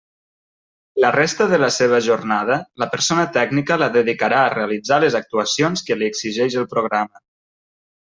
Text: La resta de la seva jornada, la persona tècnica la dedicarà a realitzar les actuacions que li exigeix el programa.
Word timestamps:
La 1.03 1.11
resta 1.15 1.47
de 1.51 1.59
la 1.63 1.69
seva 1.75 1.99
jornada, 2.07 2.59
la 2.85 2.89
persona 2.95 3.27
tècnica 3.37 3.79
la 3.85 3.93
dedicarà 4.01 4.43
a 4.47 4.51
realitzar 4.59 5.03
les 5.07 5.23
actuacions 5.25 5.89
que 5.91 6.03
li 6.03 6.13
exigeix 6.13 6.63
el 6.65 6.73
programa. 6.77 7.29